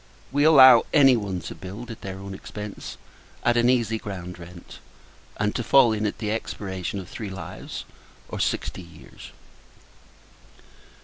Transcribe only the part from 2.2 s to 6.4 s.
expence at an easy ground rent, and to fall in at the